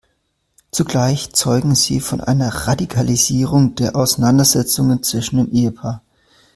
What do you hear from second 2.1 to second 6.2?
einer Radikalisierung der Auseinandersetzungen zwischen dem Ehepaar.